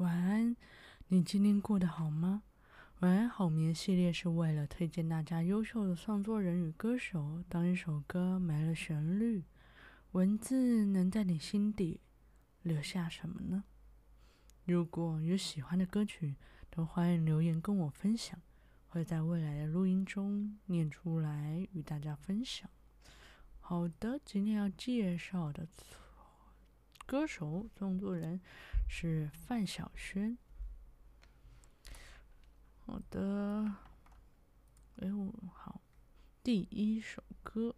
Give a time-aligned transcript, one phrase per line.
[0.00, 0.56] 晚安，
[1.08, 2.42] 你今天过得好吗？
[3.00, 7.44] 晚安好眠系列是为了推荐大家优秀的创作人与歌手。
[7.50, 9.44] 当一首歌没了旋律，
[10.12, 12.00] 文字能在你心底
[12.62, 13.64] 留下什么呢？
[14.64, 16.34] 如果有喜欢的歌曲，
[16.70, 18.40] 都欢迎留言跟我分享，
[18.88, 22.70] 会在未来的录音中念出来与大家分享。
[23.60, 25.68] 好的，今天要介绍的
[27.10, 28.40] 歌手创作人
[28.88, 30.38] 是范晓萱。
[32.86, 33.78] 好的，
[34.98, 35.80] 哎呦，好，
[36.44, 37.74] 第一首歌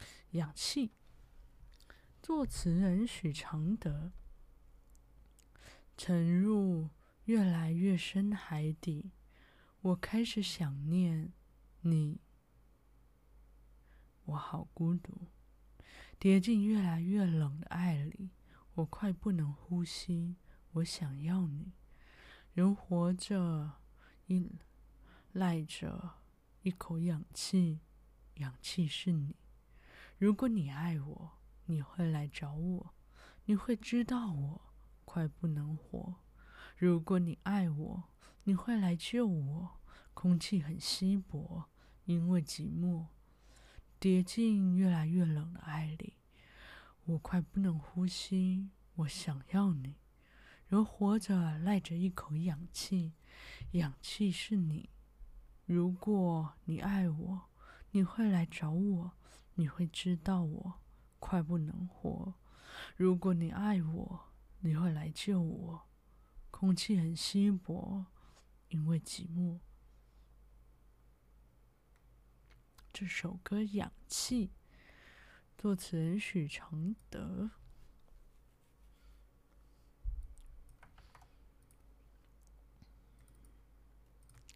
[0.32, 0.88] 《氧气》，
[2.20, 4.10] 作词人许常德。
[5.96, 6.88] 沉入
[7.26, 9.12] 越来越深的海底，
[9.82, 11.32] 我开始想念
[11.82, 12.18] 你。
[14.24, 15.28] 我好孤独，
[16.18, 18.30] 跌进越来越冷的爱里，
[18.74, 20.34] 我快不能呼吸。
[20.72, 21.72] 我想要你，
[22.52, 23.74] 人活着
[24.26, 24.58] 依
[25.30, 26.16] 赖着
[26.62, 27.80] 一口氧气，
[28.34, 29.36] 氧气是你。
[30.18, 32.94] 如果你爱我，你会来找我，
[33.44, 34.60] 你会知道我
[35.04, 36.16] 快不能活。
[36.76, 38.10] 如果你爱我，
[38.42, 39.80] 你会来救我。
[40.14, 41.66] 空气很稀薄，
[42.06, 43.06] 因为寂寞。
[44.00, 46.17] 跌进越来越冷的爱里，
[47.08, 48.68] 我快不能呼吸。
[48.96, 49.96] 我想要你，
[50.66, 53.14] 人活着赖着一口氧气，
[53.70, 54.90] 氧气是你。
[55.64, 57.48] 如果你爱我，
[57.92, 59.12] 你会来找我，
[59.54, 60.80] 你会知道我
[61.18, 62.34] 快不能活。
[62.94, 65.88] 如果你爱我，你会来救我。
[66.50, 68.04] 空气很稀薄，
[68.68, 69.60] 因为寂寞。
[72.92, 74.48] 这首歌《氧气》，
[75.60, 77.50] 作词人许常德。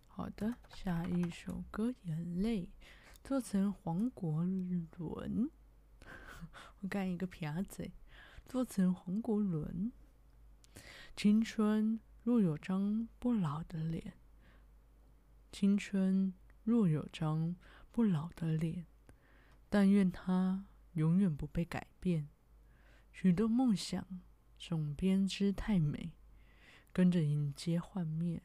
[0.07, 2.63] 好的，下一首歌《眼泪》，
[3.25, 5.51] 作词人黄国伦。
[6.79, 7.91] 我干一个撇嘴，
[8.47, 9.91] 作词人黄国伦。
[11.17, 14.15] 青春若有张不老的脸，
[15.51, 16.33] 青春
[16.63, 17.57] 若有张。
[17.91, 18.87] 不老的脸，
[19.69, 22.29] 但愿它永远不被改变。
[23.13, 24.21] 许多梦想
[24.59, 26.13] 总编织太美，
[26.93, 28.43] 跟着迎接幻灭。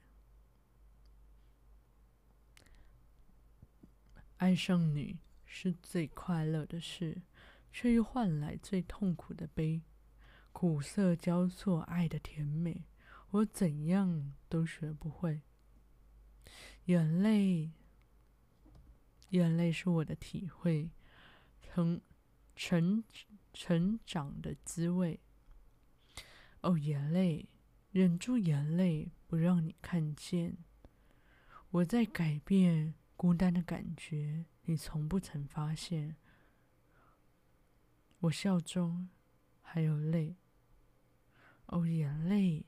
[4.37, 7.23] 爱上你是最快乐的事，
[7.71, 9.81] 却又换来最痛苦的悲。
[10.51, 12.85] 苦涩交错，爱的甜美，
[13.29, 15.41] 我怎样都学不会。
[16.85, 17.71] 眼泪。
[19.31, 20.89] 眼泪是我的体会，
[21.61, 21.99] 曾
[22.57, 23.03] 成
[23.53, 25.19] 成长的滋味。
[26.61, 27.47] 哦，眼泪，
[27.91, 30.57] 忍住眼泪，不让你看见。
[31.69, 36.17] 我在改变孤单的感觉，你从不曾发现。
[38.21, 39.09] 我笑中
[39.61, 40.35] 还有泪。
[41.67, 42.65] 哦，眼泪，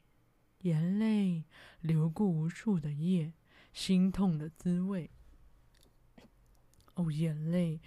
[0.59, 1.45] 眼泪
[1.81, 3.33] 流过无数的夜，
[3.73, 5.09] 心痛的滋味。
[6.93, 7.81] 哦，眼泪，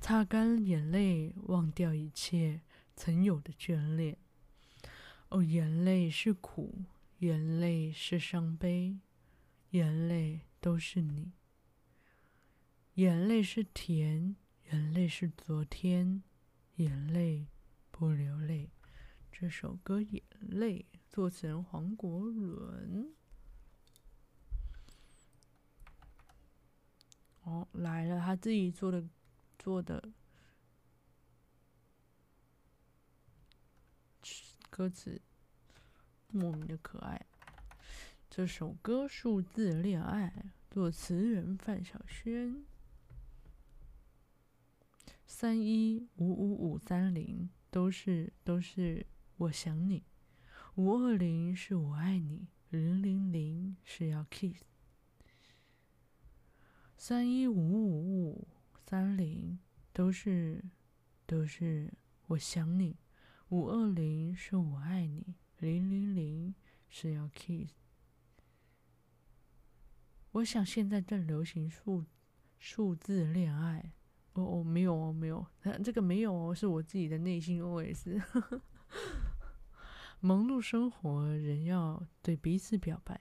[0.00, 2.62] 擦干眼泪，忘掉一切
[2.96, 4.16] 曾有的眷恋。
[5.28, 6.84] 哦，眼泪是苦，
[7.18, 8.98] 眼泪是伤悲，
[9.70, 11.32] 眼泪都是你。
[12.94, 14.36] 眼泪是甜，
[14.72, 16.22] 眼泪是昨天，
[16.76, 17.46] 眼泪
[17.90, 18.70] 不流泪。
[19.30, 23.12] 这首歌《眼泪》，作词黄国伦。
[27.42, 29.06] 哦，来了，他自己做的
[29.58, 30.10] 做的
[34.70, 35.20] 歌词
[36.28, 37.26] 莫名的可爱。
[38.30, 40.32] 这首歌《数字恋爱》，
[40.70, 42.64] 作词人范晓萱。
[45.26, 50.04] 三一五五五三零都是都是我想你，
[50.76, 54.62] 五二零是我爱你，零零零是要 kiss。
[56.96, 58.48] 三一五五五
[58.88, 59.58] 三零
[59.92, 60.64] 都是
[61.26, 61.92] 都是
[62.28, 62.96] 我想你，
[63.50, 66.54] 五二零是我爱你，零零零
[66.88, 67.74] 是要 kiss。
[70.32, 72.06] 我想现在正流行数
[72.58, 73.92] 数字恋爱，
[74.32, 75.46] 哦哦没有哦没有，
[75.84, 78.18] 这个没有哦，是我自己的内心 OS。
[80.20, 83.20] 忙碌生活，人要对彼此表白，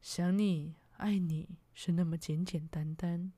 [0.00, 0.76] 想你。
[0.96, 3.30] 爱你是那么简简单单，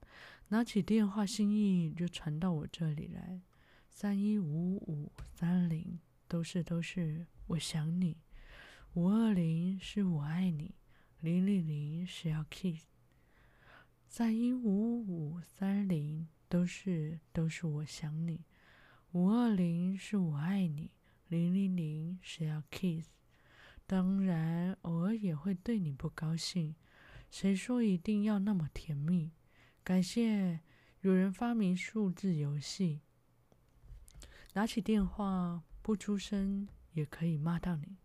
[0.50, 3.42] 拿起电话，心意就传到我这里来。
[3.90, 8.16] 三一五五三零都是都是我想你，
[8.94, 10.74] 五二零是我爱你，
[11.20, 12.84] 零零零是要 kiss，
[14.06, 18.46] 三一五五三零都是都是我想你。
[19.12, 20.90] 五二零是我爱你，
[21.28, 23.08] 零零零是要 kiss，
[23.86, 26.74] 当然偶尔也会对你不高兴。
[27.30, 29.32] 谁说一定要那么甜蜜？
[29.88, 30.60] 感谢
[31.00, 33.00] 有人发明数字游戏，
[34.52, 37.96] 拿起电话不出声也可以骂到你。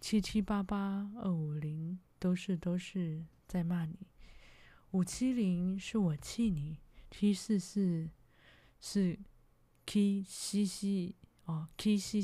[0.00, 4.06] 七七八八二五零都是都是在骂你。
[4.92, 6.78] 五七零是我气你，
[7.10, 8.08] 七四四
[8.80, 9.18] 是。
[9.84, 12.22] K C C 哦，K C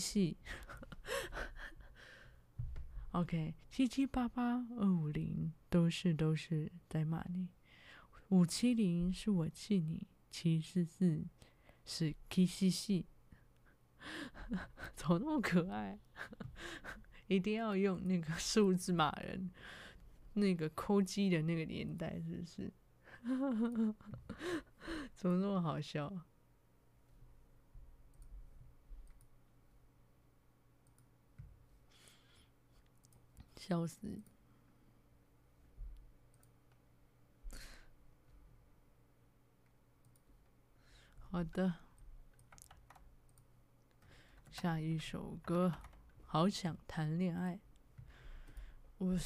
[3.11, 7.49] C，OK，七七八八二五零都是都是在骂你，
[8.33, 11.23] 五七零是我气你，七四四
[11.85, 13.05] 是 K C C，
[14.97, 15.99] 怎么那么可爱？
[17.29, 19.51] 一定要用那个数字骂人，
[20.33, 22.73] 那个抠机的那个年代是不是？
[25.15, 26.11] 怎么那么好笑？
[33.59, 34.23] 笑死！
[41.33, 41.73] 好的，
[44.51, 45.73] 下一首歌，
[46.27, 47.59] 好想谈恋爱。
[48.99, 49.17] 我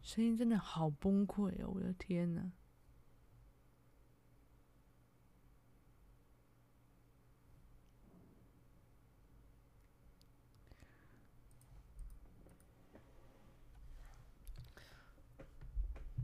[0.00, 1.72] 声音真的好崩溃哦！
[1.74, 2.52] 我的天呐！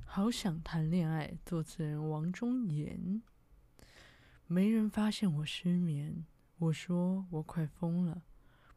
[0.06, 3.20] 好想谈恋爱，作词人王中岩。
[4.52, 6.26] 没人发现我失眠，
[6.58, 8.24] 我说我快疯了，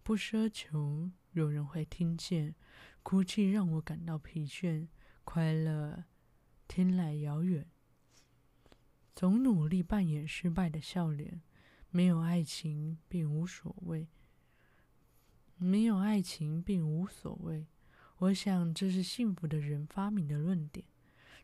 [0.04, 2.54] 不奢求有人会听见，
[3.02, 4.88] 哭泣让我感到疲倦，
[5.24, 6.04] 快乐
[6.68, 7.66] 听来遥远，
[9.16, 11.42] 总努力扮演失败的笑脸，
[11.90, 14.08] 没有爱情并无所谓，
[15.58, 17.66] 没有爱情并无所谓，
[18.18, 20.86] 我想这是幸福的人发明的论点。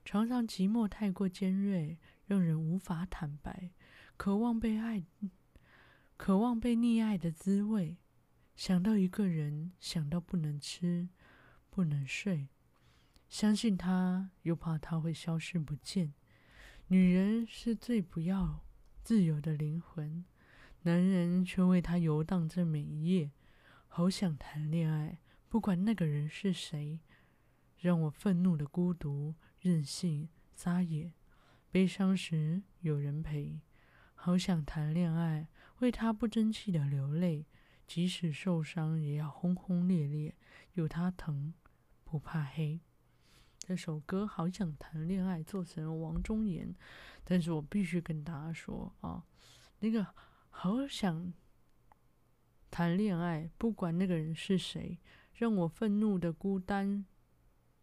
[0.06, 3.72] 常常寂寞太过尖锐，让人无法坦白，
[4.19, 5.06] 渴望被爱，
[6.18, 7.95] 渴望被溺爱的滋味。
[8.54, 11.07] 想到一个人，想到不能吃，
[11.69, 12.50] 不能睡，
[13.30, 16.13] 相信他，又怕他会消失不见。
[16.88, 18.66] 女人是最不要
[19.06, 20.25] 自由的灵魂，
[20.81, 23.31] 男人却为她游荡着每一夜。
[23.88, 27.00] 好想谈恋爱，不管那个人是谁，
[27.77, 29.36] 让我愤怒的孤独。
[29.62, 31.13] 任性撒野，
[31.72, 33.62] 悲伤时有人陪，
[34.21, 35.48] 好想谈恋爱，
[35.80, 37.45] 为他不争气的流泪，
[37.88, 40.36] 即使受伤也要轰轰烈烈，
[40.74, 41.54] 有他疼，
[42.04, 42.81] 不怕黑。
[43.57, 46.75] 这首歌好想谈恋爱，做成了王中岩，
[47.24, 49.24] 但是我必须跟大家说啊，
[49.80, 50.06] 那个
[50.50, 51.33] 好想
[52.69, 55.00] 谈恋爱，不管那个人是谁，
[55.33, 57.06] 让我愤怒的孤单、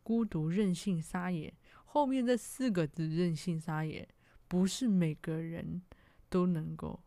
[0.03, 1.55] 孤独、任性撒野。
[1.87, 4.07] 后面这四个字“任性撒野”，
[4.47, 5.81] 不是每个人
[6.29, 7.03] 都能够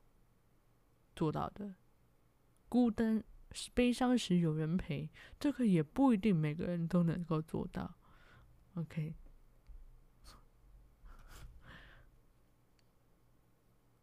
[1.15, 1.75] 做到的。
[2.67, 3.23] 孤单、
[3.73, 7.95] 悲伤时有人陪，这个也不一定每个人都能够做到。
[8.75, 9.15] OK，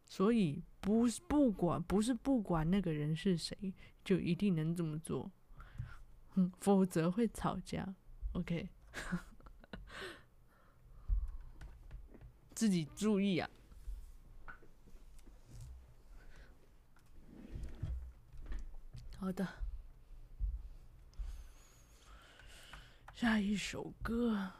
[0.05, 5.31] 所以不是不管不是不管那个人是谁，就一定能这么做，
[6.59, 7.95] 否则会吵架。
[8.33, 8.69] OK。
[12.55, 13.47] 自己注意啊！
[19.19, 19.47] 好的，
[23.15, 24.51] 下一首歌。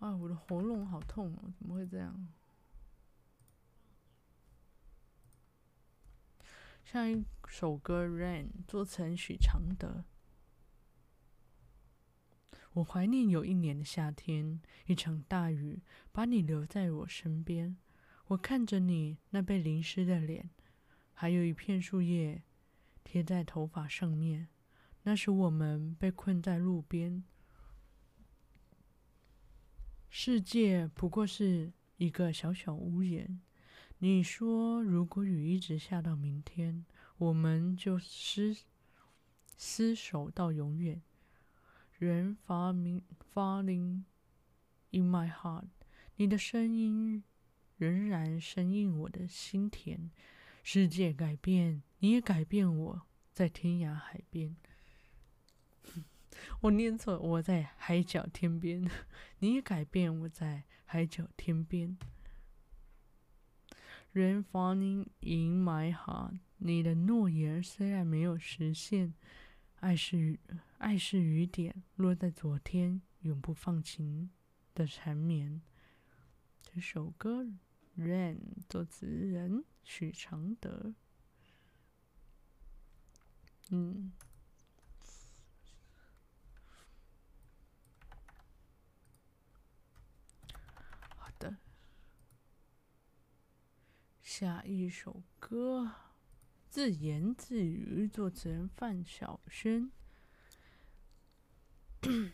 [0.00, 1.52] 啊，我的喉咙好痛哦！
[1.56, 2.26] 怎么会这样？
[6.84, 10.04] 下一首歌《Rain》作成许常德。
[12.74, 17.76] 我怀念有一年的夏天，一场大雨把你留在我身边。
[18.28, 20.50] 我看着你那被淋湿的脸，
[21.12, 22.42] 还有一片树叶
[23.02, 24.48] 贴在头发上面。
[25.02, 27.24] 那时我们被困在路边，
[30.08, 33.40] 世界不过是一个小小屋檐。
[33.98, 36.86] 你说，如果雨一直下到明天，
[37.18, 38.56] 我们就厮
[39.58, 41.02] 厮守到永远。
[42.00, 43.02] Rain falling,
[43.34, 44.04] falling
[44.90, 45.68] in my heart，
[46.16, 47.22] 你的声音
[47.76, 50.10] 仍然深印我的心田。
[50.62, 53.02] 世界改变，你也改变我，
[53.34, 54.56] 在天涯海边。
[56.62, 58.90] 我念错，我在海角天边，
[59.40, 61.98] 你也改变我在海角天边。
[64.14, 69.14] Rain falling in my heart，你的诺言虽然没有实现，
[69.80, 70.38] 爱是雨，
[70.76, 74.30] 爱是雨点落在昨天，永不放晴
[74.74, 75.62] 的缠绵。
[76.62, 77.46] 这首歌
[77.96, 80.94] ，Rain 作词人许常德。
[83.70, 84.12] 嗯。
[91.16, 91.56] 好的
[94.22, 95.90] 下一首歌，
[96.70, 99.90] 自言自语，作词人范晓萱。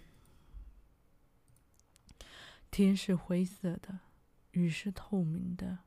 [2.71, 4.01] 天是灰色的，
[4.51, 5.79] 雨是透明的，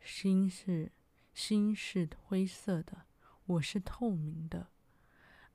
[0.00, 0.92] 心是
[1.34, 3.04] 心是灰色的，
[3.44, 4.68] 我是透明的。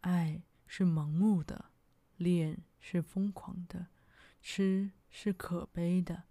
[0.01, 1.71] 爱是盲目的，
[2.17, 3.87] 恋是疯狂的，
[4.43, 6.25] 痴是可悲的，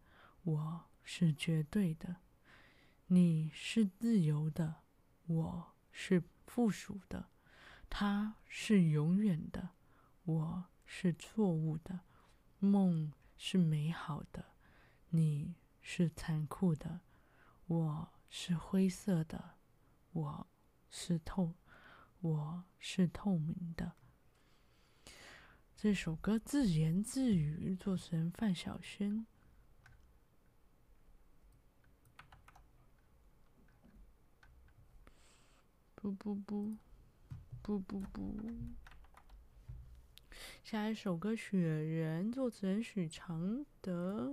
[0.45, 2.19] 我是绝对的。
[3.09, 4.83] 你是自由的，
[5.27, 7.31] 我是附属的，
[7.89, 9.71] 他是永远的，
[10.25, 12.01] 我是错误的，
[12.59, 14.45] 梦是美好的，
[15.09, 17.01] 你是残酷的，
[17.67, 19.55] 我是灰色的，
[20.13, 20.47] 我
[20.91, 21.55] 是透，
[22.21, 23.93] 我是透明的。
[25.75, 29.27] 这首歌自言自语，作词人范晓萱。
[36.07, 36.77] 不不不，
[37.63, 38.37] 不不不。
[40.63, 44.33] 下一首歌《雪人》，作词人许常德。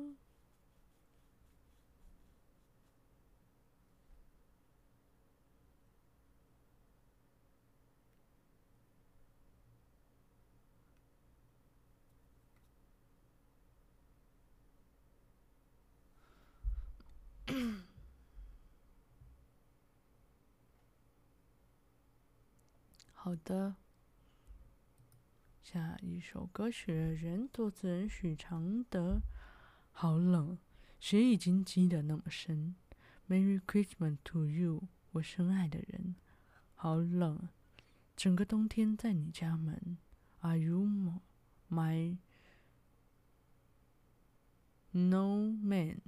[23.25, 23.77] 好的，
[25.61, 29.21] 下一首歌《雪人》，作词人许常德。
[29.93, 30.57] 好冷，
[30.99, 32.75] 雪已经积得那么深。
[33.29, 36.17] Merry Christmas to you，我深爱的人。
[36.75, 37.47] 好冷，
[38.17, 39.97] 整个冬天在你家门。
[40.41, 41.21] Are you
[41.69, 42.17] my
[44.91, 46.01] no man？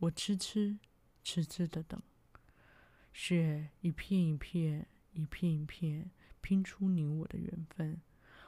[0.00, 0.80] 我痴痴
[1.22, 2.02] 痴痴的等。
[3.20, 6.08] 雪一片一片，一片一片，
[6.40, 8.00] 拼出你我的缘分。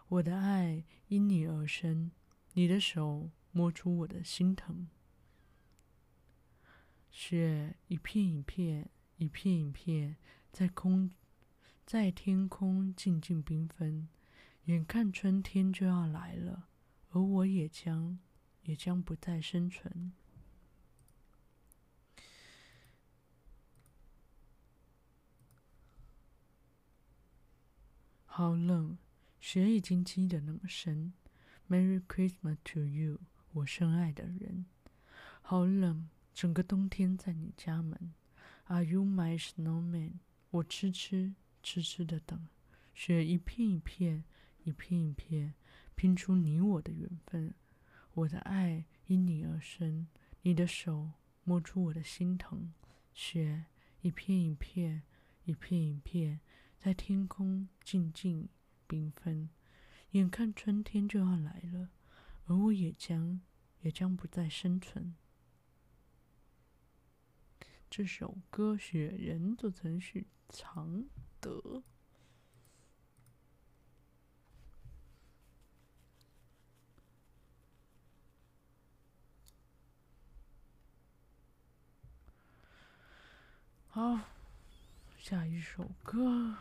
[0.06, 2.12] 我的爱因你而生，
[2.52, 4.86] 你的手摸出我的心疼。
[7.10, 10.16] 雪一片一片，一片一片，
[10.52, 11.10] 在空，
[11.84, 14.08] 在天空静静缤纷。
[14.66, 16.68] 眼看春天就要来了，
[17.08, 18.20] 而我也将，
[18.62, 20.12] 也将不再生存。
[28.40, 28.96] 好冷，
[29.38, 31.12] 雪已经积得那么深。
[31.68, 33.20] Merry Christmas to you，
[33.52, 34.64] 我深爱的人。
[35.42, 38.14] 好冷，整个冬天在你家门。
[38.64, 40.12] Are you my snowman？
[40.52, 42.48] 我痴痴痴痴的等。
[42.94, 44.24] 雪一片一片，
[44.64, 45.52] 一片一片，
[45.94, 47.52] 拼出你我的缘分。
[48.14, 50.06] 我的爱因你而生，
[50.40, 51.10] 你的手
[51.44, 52.72] 摸出我的心疼。
[53.12, 53.66] 雪
[54.00, 55.02] 一片一片，
[55.44, 56.40] 一片一片。
[56.82, 58.48] 在天空静静
[58.88, 59.50] 缤纷，
[60.12, 61.90] 眼看春天就要来了，
[62.46, 63.42] 而我也将
[63.82, 65.14] 也将不再生存。
[67.90, 71.04] 这首歌《雪人》作词许常
[71.38, 71.82] 德。
[83.88, 84.18] 好，
[85.30, 86.56] 下一首歌。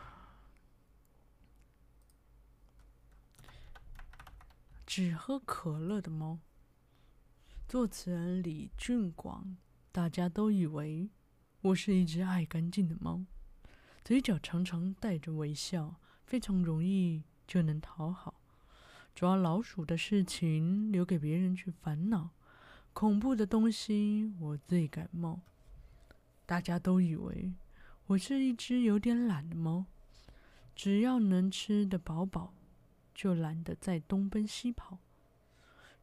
[4.86, 6.38] 只喝可乐的猫，
[7.68, 9.56] 作词人李俊广。
[9.90, 11.10] 大家都以为
[11.62, 13.24] 我是一只爱干净的猫，
[14.04, 18.40] 嘴角常常带着微笑，非常容易就能讨好。
[19.16, 22.30] 抓老鼠的事情留给别人去烦恼，
[22.92, 25.40] 恐怖的东西我最感冒。
[26.46, 27.52] 大家都以为
[28.10, 29.86] 我是一只有点懒的猫，
[30.74, 32.52] 只要能吃得饱饱。
[33.14, 34.98] 就懒得再东奔西跑，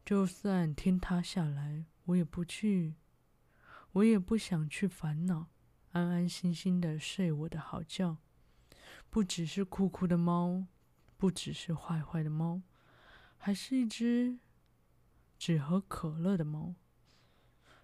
[0.06, 2.94] 就算天塌下来，我也不去
[3.92, 5.48] 我也不想去烦恼，
[5.90, 8.16] 安安心心的睡我的好觉。
[9.10, 10.64] 不只是酷酷的猫，
[11.16, 12.62] 不只是坏坏的猫，
[13.36, 14.38] 还是一只
[15.36, 16.74] 只喝可乐的猫。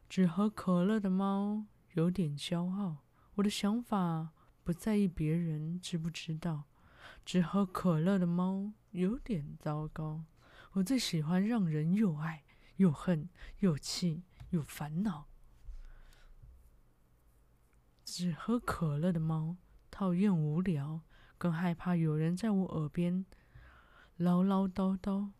[0.09, 3.04] 只喝可乐的猫有点骄傲。
[3.35, 4.31] 我的想法
[4.63, 6.65] 不在意别人知不知道。
[7.25, 10.25] 只喝可乐的猫有点糟糕。
[10.73, 12.45] 我最喜欢让人又爱
[12.77, 13.29] 又恨
[13.61, 15.27] 又气又烦恼。
[18.05, 19.57] 只喝可乐的猫
[19.91, 21.01] 讨厌无聊，
[21.39, 23.25] 更害怕有人在我耳边
[24.17, 25.31] 唠唠叨叨。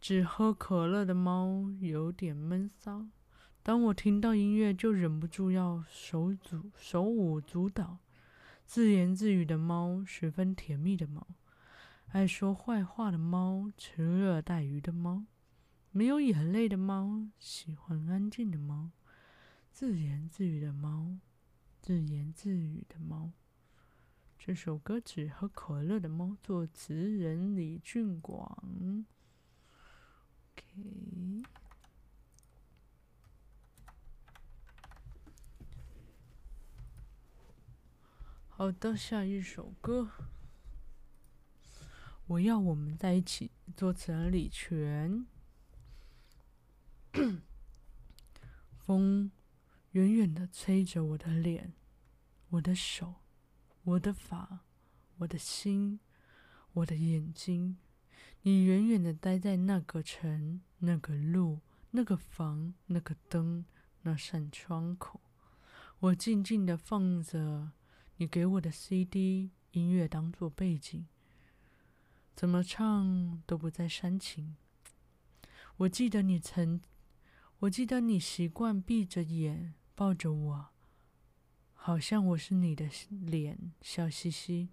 [0.00, 3.06] 只喝可乐的猫有点闷骚。
[3.64, 7.96] 当我听到音乐，就忍不住要手足手舞足蹈。
[8.66, 11.26] 自言自语的猫，十分甜蜜的猫，
[12.08, 15.24] 爱说坏话的猫，吃热带鱼的猫，
[15.92, 18.90] 没有眼泪的猫，喜欢安静的猫，
[19.72, 21.16] 自言自语的猫，
[21.80, 23.32] 自言自语的猫。
[24.38, 28.62] 这首歌曲和可乐的猫，作词人李俊广。
[30.52, 31.42] OK。
[38.56, 40.08] 好的，下一首歌，
[42.28, 43.50] 我要我们在一起。
[43.76, 45.26] 作词人李泉。
[48.78, 49.32] 风
[49.90, 51.72] 远远的吹着我的脸，
[52.50, 53.16] 我的手，
[53.82, 54.60] 我的发，
[55.18, 55.98] 我的心，
[56.74, 57.76] 我的眼睛。
[58.42, 61.58] 你远远的待在那个城，那个路，
[61.90, 63.64] 那个房，那个灯，
[64.02, 65.20] 那扇窗口。
[65.98, 67.72] 我静静的放着。
[68.16, 71.06] 你给我的 CD 音乐当做背景，
[72.36, 74.56] 怎么唱都不再煽情。
[75.78, 76.80] 我记得你曾，
[77.58, 80.68] 我记得你习惯闭着眼抱着我，
[81.72, 84.68] 好像我是你的脸，笑嘻嘻。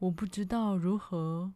[0.00, 1.54] 我不知道如何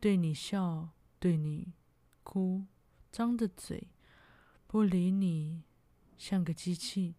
[0.00, 1.74] 对你笑，对你
[2.22, 2.64] 哭，
[3.12, 3.88] 张着嘴
[4.66, 5.62] 不理你，
[6.16, 7.16] 像个机器。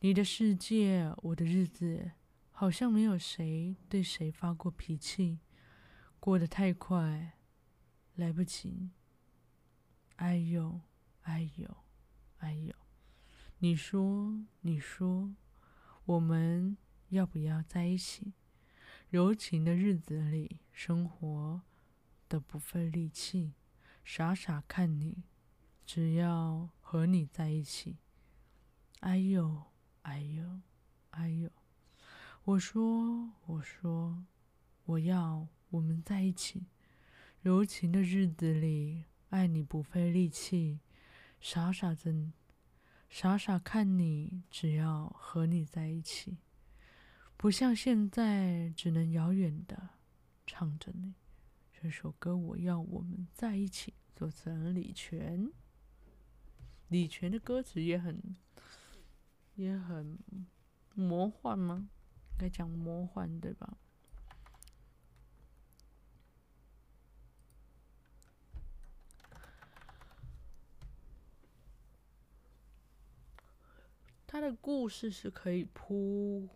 [0.00, 2.12] 你的世界，我的日子，
[2.52, 5.40] 好像没有谁对谁发过脾气，
[6.20, 7.32] 过得太快，
[8.14, 8.90] 来不及。
[10.14, 10.82] 哎呦，
[11.22, 11.76] 哎呦，
[12.36, 12.72] 哎呦！
[13.58, 15.34] 你说，你说，
[16.04, 16.76] 我们
[17.08, 18.34] 要不要在一起？
[19.10, 21.62] 柔情的日子里，生活
[22.28, 23.54] 的不费力气，
[24.04, 25.24] 傻傻看你，
[25.84, 27.96] 只要和你在一起。
[29.00, 29.64] 哎呦！
[30.08, 30.60] 哎呦，
[31.10, 31.50] 哎呦！
[32.44, 34.24] 我说，我说，
[34.86, 36.64] 我要我们在一起。
[37.42, 40.80] 柔情的日子里，爱你不费力气，
[41.42, 42.32] 傻傻的，
[43.10, 46.38] 傻傻看你，只要和你在一起。
[47.36, 49.90] 不像现在，只能遥远的
[50.46, 51.12] 唱着你。
[51.70, 53.92] 这首歌，我要我们在一起。
[54.16, 55.52] 作词人李泉，
[56.88, 58.36] 李泉的歌词也很。
[59.58, 60.16] 也很
[60.94, 61.88] 魔幻吗？
[62.30, 63.76] 应该讲魔幻对吧？
[74.28, 76.48] 他的故事是可以铺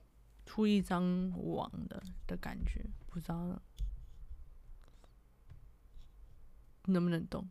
[0.47, 3.61] 出一张网的的感觉，不知道
[6.85, 7.49] 能不能懂？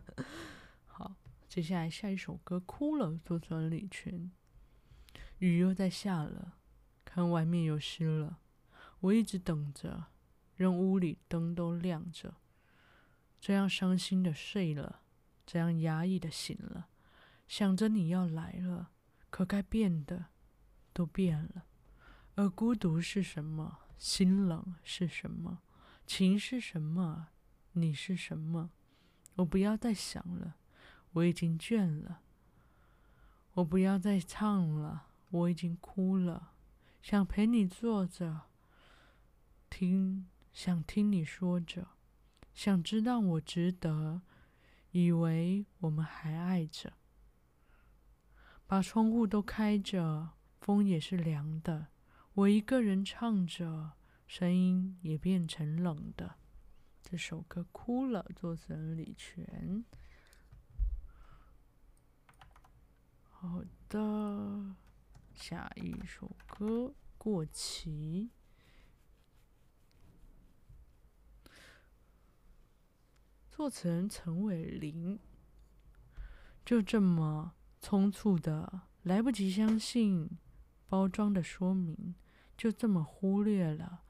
[0.84, 1.16] 好，
[1.48, 4.30] 接下来下一首歌《哭了》，作者李泉。
[5.38, 6.54] 雨又在下了，
[7.04, 8.38] 看外面又湿了。
[9.00, 10.06] 我一直等着，
[10.54, 12.34] 让屋里灯都亮着。
[13.40, 15.02] 这样伤心的睡了，
[15.44, 16.88] 这样压抑的醒了，
[17.46, 18.90] 想着你要来了，
[19.30, 20.26] 可该变的
[20.92, 21.64] 都变了。
[22.34, 23.78] 而孤独是什么？
[23.98, 25.60] 心冷是什么？
[26.06, 27.28] 情是什么？
[27.72, 28.70] 你是什么？
[29.36, 30.56] 我不要再想了，
[31.12, 32.22] 我已经倦了。
[33.52, 35.05] 我不要再唱了。
[35.30, 36.52] 我已经哭了，
[37.02, 38.42] 想陪你坐着，
[39.68, 41.88] 听，想听你说着，
[42.54, 44.22] 想知道我值得，
[44.92, 46.94] 以为我们还爱着。
[48.66, 51.88] 把窗户都开着，风也是凉的。
[52.34, 53.92] 我一个人唱着，
[54.26, 56.36] 声音也变成冷的。
[57.02, 59.84] 这首歌《哭了》，作词人李泉。
[63.30, 64.74] 好的。
[65.36, 66.66] 下一首歌
[67.18, 68.30] 《过期》，
[73.50, 75.20] 作词人陈伟林。
[76.64, 80.38] 就这么匆促的，来不及相信
[80.88, 82.14] 包装的说明，
[82.56, 84.02] 就这么忽略了，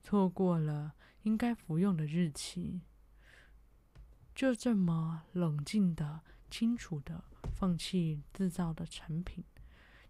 [0.00, 2.80] 错过了应该服用的日期，
[4.32, 9.44] 就这么冷静的、清楚的放弃制造的产品，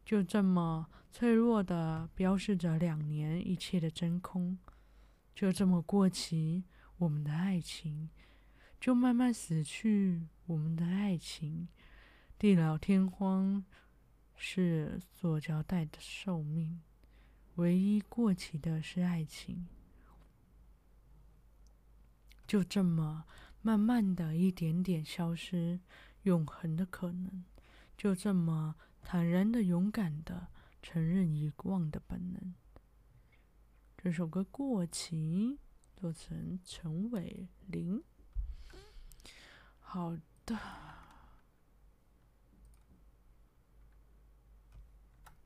[0.08, 4.56] 就这么脆弱的标示着两年一切的真空，
[5.34, 6.64] 就这么过期，
[6.96, 8.08] 我们的爱情
[8.80, 11.68] 就慢慢死去，我们的爱情。
[12.38, 13.62] 地老天荒，
[14.34, 16.80] 是塑胶袋的寿命，
[17.56, 19.66] 唯一过期的是爱情，
[22.46, 23.26] 就这么
[23.60, 25.80] 慢慢的一点点消失，
[26.22, 27.44] 永恒的可能，
[27.94, 30.48] 就这么坦然的、勇敢的
[30.82, 32.54] 承认遗忘的本能。
[33.96, 35.58] 这首歌《过期》。
[36.00, 38.00] 做成陈伟林。
[39.80, 40.56] 好的，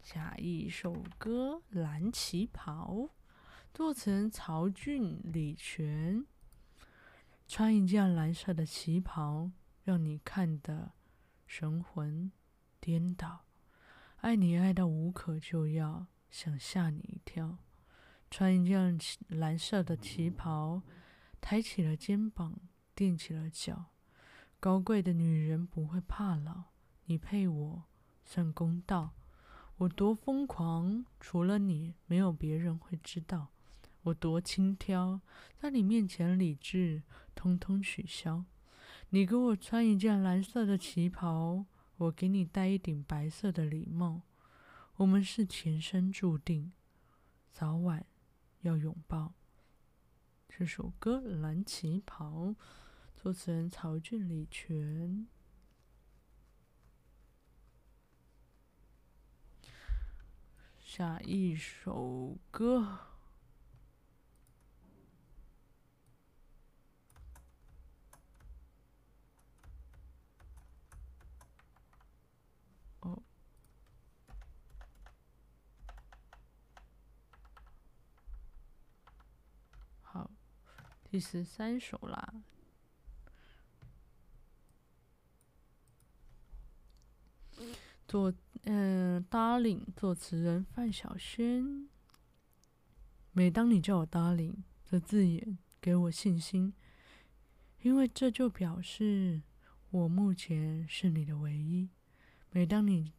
[0.03, 2.93] 下一首歌《蓝旗袍》，
[3.73, 6.27] 作词曹俊、李泉。
[7.49, 9.51] 穿一件蓝色的旗袍，
[9.85, 10.93] 让你看得
[11.47, 12.31] 神魂
[12.83, 13.45] 颠倒，
[14.23, 17.59] 爱你爱到无可救药，想吓你一跳。
[18.29, 20.83] 穿一件蓝色的旗袍，
[21.41, 22.59] 抬起了肩膀，
[22.97, 23.93] 踮起了脚。
[24.59, 26.65] 高贵的女人不会怕老，
[27.05, 27.85] 你配我
[28.25, 29.13] 算公道。
[29.77, 33.53] 我多疯狂，除了你，没有别人会知道。
[34.03, 35.21] 我多轻佻，
[35.57, 37.05] 在你面前理智
[37.37, 38.45] 通通取消。
[39.11, 41.65] 你给我穿一件蓝色的旗袍，
[41.97, 44.23] 我给你戴一顶白色的礼帽。
[44.97, 46.73] 我们是前生注定，
[47.53, 48.07] 早晚。
[48.63, 49.35] 要拥抱
[50.49, 52.47] 这首歌《蓝旗袍》，
[53.17, 55.27] 作词人曹俊、李泉。
[60.79, 62.99] 下一首歌，
[73.01, 73.23] 哦。
[81.13, 82.43] 第十三首啦，
[88.09, 91.91] 作嗯、，Darling，作词人范晓萱。
[93.33, 96.73] 每当你叫我 Darling，这字眼给我信心，
[97.83, 99.43] 因为这就表示
[99.91, 101.91] 我目前是你的唯一。
[102.53, 103.13] 每当你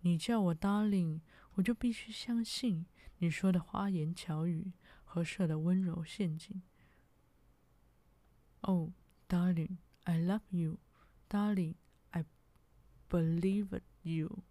[0.00, 1.20] 你叫我 Darling，
[1.56, 2.86] 我就必须相信
[3.18, 4.72] 你说的花言巧语
[5.04, 6.62] 和设的温柔陷阱。
[8.63, 8.91] Oh,
[9.27, 10.77] darling, I love you,
[11.29, 11.75] darling,
[12.11, 12.25] I
[13.09, 14.43] believe you.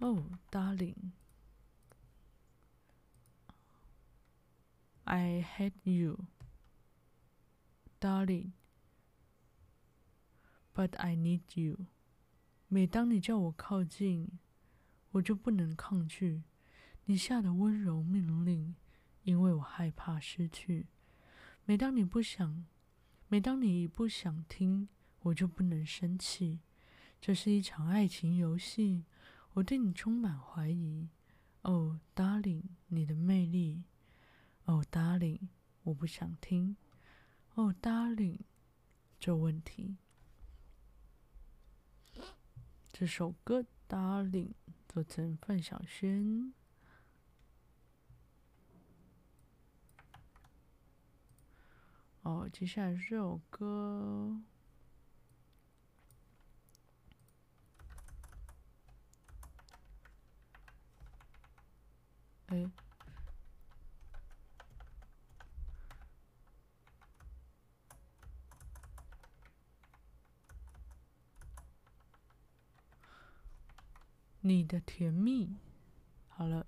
[0.00, 1.12] Oh, darling,
[5.06, 6.26] I hate you,
[8.00, 8.52] darling,
[10.74, 11.86] but I need you.
[12.68, 14.38] 每当你叫我靠近，
[15.12, 16.42] 我就不能抗拒
[17.04, 18.74] 你下的温柔命令。
[19.27, 20.87] 因为我害怕失去。
[21.65, 22.65] 每当你不想，
[23.27, 24.87] 每当你不想听，
[25.19, 26.61] 我就不能生气。
[27.19, 29.03] 这是一场爱情游戏，
[29.51, 31.09] 我对你充满怀疑。
[31.63, 33.83] 哦，Darling，你的魅力。
[34.63, 35.49] 哦，Darling，
[35.83, 36.77] 我不想听。
[37.55, 38.39] 哦，Darling，
[39.19, 39.97] 这问题。
[42.93, 44.53] 这首歌，Darling，
[44.87, 46.53] 作词范晓萱。
[52.27, 54.41] 哦，接下来这首歌，
[62.47, 62.69] 哎，
[74.41, 75.55] 你的甜蜜，
[76.27, 76.67] 好了。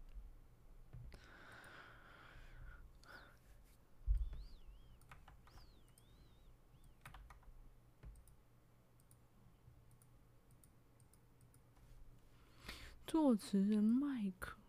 [13.09, 14.59] 作词人麦克，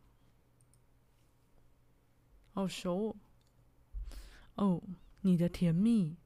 [2.55, 3.15] 好熟
[4.55, 4.83] 哦！
[5.21, 6.17] 你的甜蜜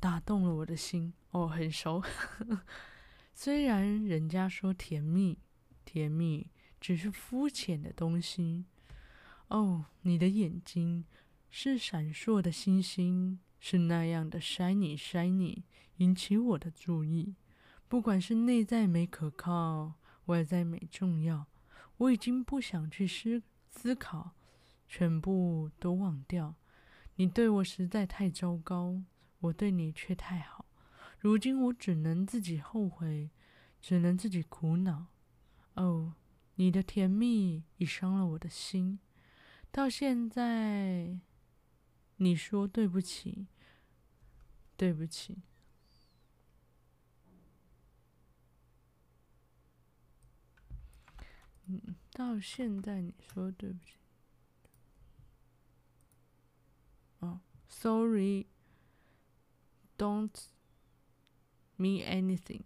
[0.00, 2.02] 打动了我的心哦，很熟。
[3.32, 5.38] 虽然人家说甜蜜，
[5.84, 8.64] 甜蜜只是肤浅的东西
[9.46, 9.86] 哦。
[10.00, 11.04] 你的眼睛
[11.48, 15.62] 是闪烁的星星，是那样的 shiny shiny，
[15.98, 17.36] 引起我的注意。
[17.86, 19.94] 不管是内在美可靠，
[20.24, 21.46] 外在美重要，
[21.98, 24.32] 我已经不想去思思考，
[24.88, 26.54] 全部都忘掉。
[27.16, 29.02] 你对我实在太糟糕，
[29.40, 30.66] 我对你却太好。
[31.18, 33.30] 如今我只能自己后悔，
[33.80, 35.06] 只能自己苦恼。
[35.74, 36.14] 哦，
[36.56, 38.98] 你的甜蜜已伤了我的心。
[39.70, 41.18] 到现在，
[42.16, 43.46] 你说对不起，
[44.76, 45.42] 对不起。
[51.66, 53.94] 嗯，到现在你说对不起。
[57.20, 58.46] 哦，Sorry，don't
[61.78, 62.64] mean anything。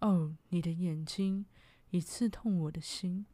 [0.00, 1.46] 哦，你的眼睛
[1.90, 3.26] 已刺痛我的心。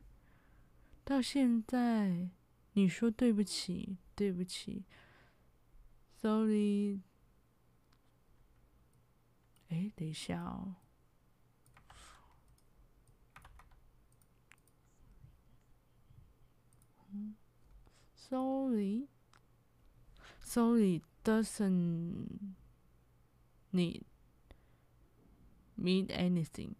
[1.04, 2.30] 到现在。
[2.74, 4.84] 你说对不起，对不起
[6.20, 7.00] ，sorry。
[9.68, 10.76] 哎，等一下哦。
[18.14, 19.02] ，sorry，sorry
[21.24, 22.54] doesn't
[23.72, 24.02] need
[25.76, 26.74] mean anything。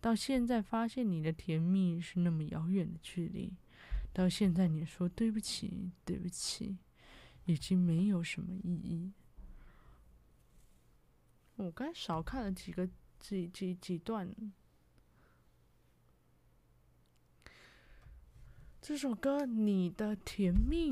[0.00, 3.52] 到现在发现你的甜蜜是那么遥远的距离。
[4.12, 6.76] 到现在，你说对不起，对不起，
[7.46, 9.12] 已经没有什么意义。
[11.56, 12.88] 我刚少看了几个
[13.20, 14.34] 几几几段。
[18.82, 20.90] 这首歌《你的甜蜜》，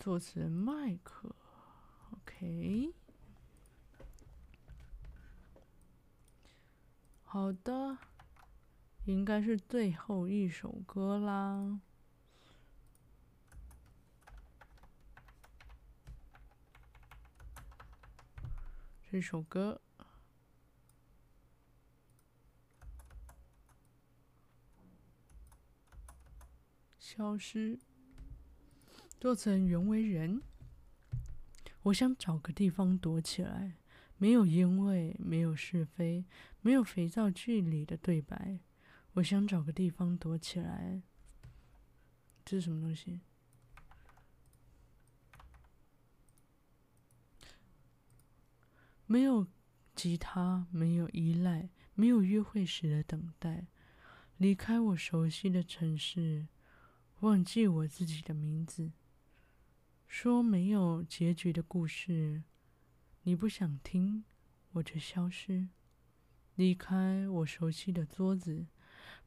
[0.00, 1.36] 作词人麦克。
[2.10, 2.94] OK，
[7.24, 7.98] 好的，
[9.04, 11.78] 应该是最后一首歌啦。
[19.12, 19.82] 这首歌
[27.06, 27.78] 消失，
[29.20, 30.42] 做成人为人。
[31.82, 33.76] 我想找个地方躲起来，
[34.18, 36.24] 没有烟味，没有是非，
[36.62, 38.58] 没有肥皂剧里的对白。
[39.12, 41.00] 我想找个地方躲起来。
[42.44, 43.20] 这是什么东西？
[49.06, 49.46] 没有
[49.94, 53.68] 吉他，没有依赖，没有约会时的等待，
[54.38, 56.48] 离开我熟悉的城市，
[57.20, 58.92] 忘记我自己的名字，
[60.06, 62.42] 说没有结局的故事，
[63.22, 64.24] 你不想听，
[64.72, 65.68] 我就消失，
[66.56, 68.66] 离开我熟悉的桌子，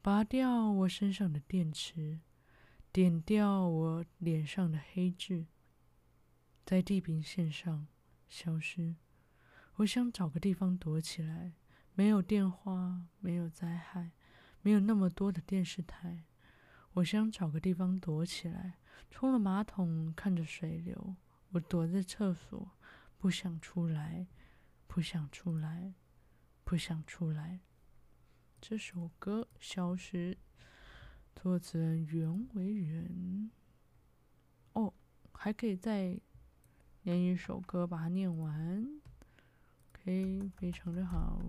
[0.00, 2.20] 拔掉我身上的电池，
[2.92, 5.46] 点掉我脸上的黑痣，
[6.64, 7.88] 在地平线上
[8.28, 8.94] 消失。
[9.78, 11.54] 我想找个地方躲起来，
[11.94, 14.12] 没有电话，没有灾害，
[14.62, 16.22] 没有那么多的电视台。
[16.94, 18.78] 我想找个地方躲起来，
[19.10, 21.14] 冲了马桶，看着水流。
[21.50, 22.70] 我躲在厕所，
[23.16, 24.26] 不想出来，
[24.86, 25.94] 不想出来，
[26.64, 27.60] 不想出来。
[28.60, 30.34] 这首歌《消失》，
[31.34, 33.50] 作词人袁惟仁。
[34.72, 34.92] 哦，
[35.32, 36.20] 还可以再
[37.02, 39.00] 念一首歌，把它念完。
[39.92, 41.40] OK，非常的好。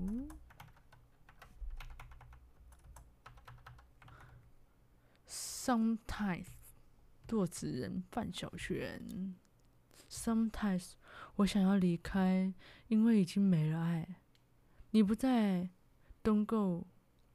[5.63, 6.47] Sometimes，
[7.27, 9.35] 作词人范晓萱。
[10.09, 10.93] Sometimes，
[11.35, 12.51] 我想要离开，
[12.87, 14.15] 因为已经没了爱。
[14.89, 15.69] 你不在
[16.23, 16.87] ，Don't go，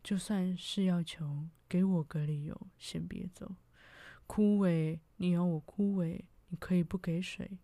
[0.03, 3.55] 就算是要求，给我个理由，先别走。
[4.27, 7.59] 枯萎，你要我枯萎，你可以不给水。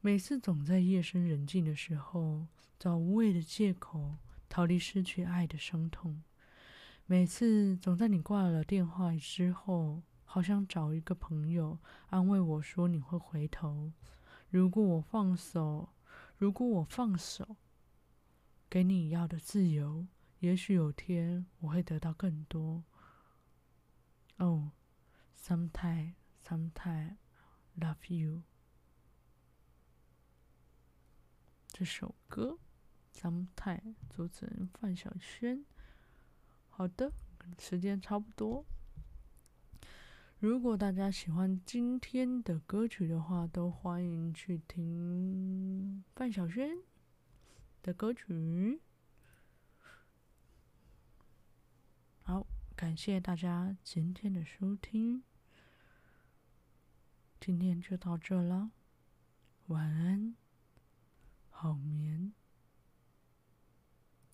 [0.00, 2.46] 每次总在夜深人静的时候，
[2.78, 4.16] 找无谓的借口
[4.48, 6.22] 逃离失去爱的伤痛。
[7.08, 13.92] 每次总在你挂了电话之后，好想找一个朋友安慰我说你会回头。
[14.50, 15.90] 如果我放手，
[16.36, 17.58] 如果我放手，
[18.68, 20.08] 给你要的自由，
[20.40, 22.82] 也许有天我会得到更多。
[24.38, 24.72] 哦
[25.40, 28.42] sometime，sometime，love you.
[31.68, 32.58] 这首歌
[33.16, 35.64] 《，Sometime，》作词范晓萱。
[36.78, 37.10] 好的，
[37.58, 38.62] 时间差不多。
[40.38, 46.76] 如果大家喜欢今天的歌曲的话，都欢迎去听范晓萱
[47.82, 48.82] 的歌曲。
[52.24, 55.22] 好，感谢大家今天的收听，
[57.40, 58.70] 今天就到这了，
[59.68, 60.36] 晚安。
[61.48, 62.34] 好眠。